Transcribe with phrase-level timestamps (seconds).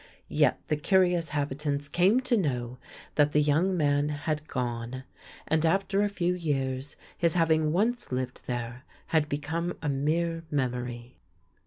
[0.33, 2.79] Yet the curious habitants came to know
[3.13, 5.03] that the young man had gone,
[5.47, 8.83] and after a few years his having once lived there
[9.13, 11.19] had become a mere mem ory.